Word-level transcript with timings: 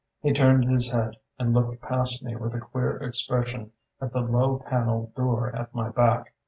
He 0.23 0.33
turned 0.33 0.65
his 0.65 0.89
head 0.89 1.17
and 1.37 1.53
looked 1.53 1.79
past 1.83 2.23
me 2.23 2.35
with 2.35 2.55
a 2.55 2.59
queer 2.59 2.97
expression 2.97 3.71
at 4.01 4.11
the 4.11 4.21
low 4.21 4.57
panelled 4.67 5.13
door 5.13 5.55
at 5.55 5.75
my 5.75 5.89
back. 5.89 6.33